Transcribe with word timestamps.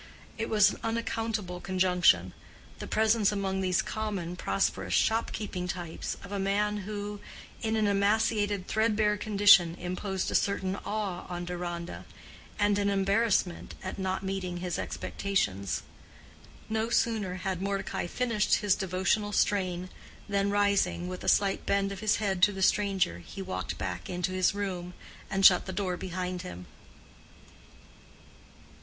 It 0.35 0.49
was 0.49 0.71
an 0.71 0.79
unaccountable 0.81 1.61
conjunction—the 1.61 2.87
presence 2.87 3.31
among 3.31 3.61
these 3.61 3.83
common, 3.83 4.35
prosperous, 4.35 4.95
shopkeeping 4.95 5.67
types, 5.67 6.17
of 6.23 6.31
a 6.31 6.39
man 6.39 6.77
who, 6.77 7.19
in 7.61 7.75
an 7.75 7.85
emaciated 7.85 8.67
threadbare 8.67 9.15
condition, 9.15 9.75
imposed 9.75 10.31
a 10.31 10.33
certain 10.33 10.75
awe 10.75 11.27
on 11.29 11.45
Deronda, 11.45 12.05
and 12.57 12.79
an 12.79 12.89
embarrassment 12.89 13.75
at 13.83 13.99
not 13.99 14.23
meeting 14.23 14.57
his 14.57 14.79
expectations. 14.79 15.83
No 16.67 16.89
sooner 16.89 17.35
had 17.35 17.61
Mordecai 17.61 18.07
finished 18.07 18.55
his 18.55 18.73
devotional 18.73 19.31
strain, 19.31 19.87
than 20.27 20.49
rising, 20.49 21.09
with 21.09 21.23
a 21.23 21.29
slight 21.29 21.63
bend 21.67 21.91
of 21.91 21.99
his 21.99 22.15
head 22.15 22.41
to 22.41 22.51
the 22.51 22.63
stranger, 22.63 23.19
he 23.19 23.39
walked 23.43 23.77
back 23.77 24.09
into 24.09 24.31
his 24.31 24.55
room, 24.55 24.95
and 25.29 25.45
shut 25.45 25.67
the 25.67 25.71
door 25.71 25.95
behind 25.95 26.41
him. 26.41 26.65